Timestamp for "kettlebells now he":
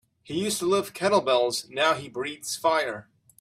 0.97-2.09